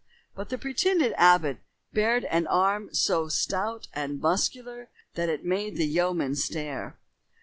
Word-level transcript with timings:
But 0.33 0.49
the 0.49 0.57
pretended 0.57 1.13
abbot 1.15 1.59
bared 1.93 2.25
an 2.25 2.47
arm 2.47 2.91
so 2.91 3.27
stout 3.27 3.87
and 3.93 4.19
muscular 4.19 4.89
that 5.13 5.29
it 5.29 5.45
made 5.45 5.75
the 5.77 5.85
yeomen 5.85 6.33
stare. 6.35 6.97